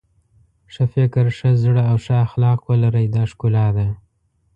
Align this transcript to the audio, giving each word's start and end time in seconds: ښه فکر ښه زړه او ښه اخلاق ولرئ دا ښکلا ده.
ښه 0.73 0.83
فکر 0.93 1.25
ښه 1.37 1.49
زړه 1.63 1.81
او 1.91 1.97
ښه 2.05 2.15
اخلاق 2.25 2.59
ولرئ 2.69 3.05
دا 3.15 3.23
ښکلا 3.31 3.67
ده. 3.77 3.87